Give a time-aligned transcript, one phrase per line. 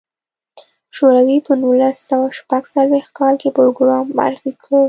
[0.95, 4.71] شوروي په نولس سوه شپږ څلوېښت کال کې پروګرام معرفي کړ.